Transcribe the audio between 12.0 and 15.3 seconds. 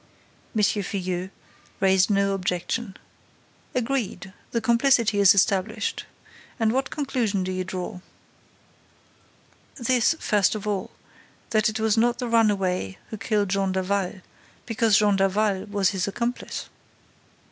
the runaway who killed Jean Daval, because Jean